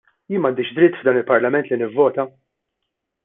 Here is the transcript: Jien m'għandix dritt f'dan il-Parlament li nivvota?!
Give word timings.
Jien 0.29 0.39
m'għandix 0.43 0.71
dritt 0.77 0.97
f'dan 1.01 1.19
il-Parlament 1.19 1.69
li 1.73 1.79
nivvota?! 1.83 2.25